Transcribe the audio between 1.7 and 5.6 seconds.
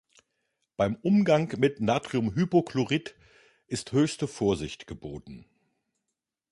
Natriumhypochlorit ist höchste Vorsicht geboten.